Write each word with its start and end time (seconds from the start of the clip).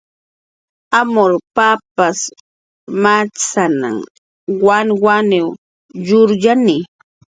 Amur 0.99 1.31
papas 1.55 2.19
machsana, 3.03 3.89
wanwaniw 4.65 5.47
yuryani. 6.07 6.77